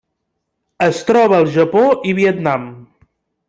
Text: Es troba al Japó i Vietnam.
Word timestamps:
Es 0.85 1.03
troba 1.11 1.39
al 1.41 1.47
Japó 1.59 1.87
i 2.13 2.17
Vietnam. 2.23 2.69